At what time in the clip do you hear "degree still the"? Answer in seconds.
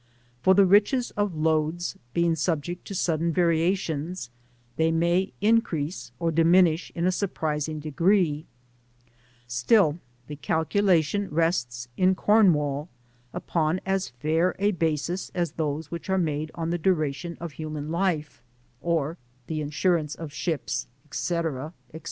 7.79-10.35